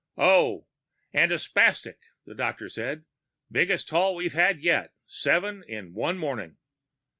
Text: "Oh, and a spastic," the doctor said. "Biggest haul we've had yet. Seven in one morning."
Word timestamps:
"Oh, 0.17 0.65
and 1.13 1.31
a 1.31 1.37
spastic," 1.37 1.99
the 2.25 2.33
doctor 2.33 2.69
said. 2.69 3.05
"Biggest 3.51 3.91
haul 3.91 4.15
we've 4.15 4.33
had 4.33 4.59
yet. 4.59 4.93
Seven 5.05 5.63
in 5.67 5.93
one 5.93 6.17
morning." 6.17 6.57